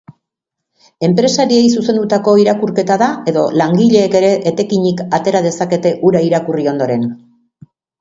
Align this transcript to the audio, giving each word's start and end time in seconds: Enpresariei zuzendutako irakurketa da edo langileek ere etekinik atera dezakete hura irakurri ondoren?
Enpresariei 1.07 1.67
zuzendutako 1.81 2.33
irakurketa 2.45 2.99
da 3.03 3.11
edo 3.33 3.45
langileek 3.63 4.19
ere 4.23 4.35
etekinik 4.55 5.07
atera 5.21 5.47
dezakete 5.51 5.97
hura 6.01 6.27
irakurri 6.33 6.71
ondoren? 6.77 7.11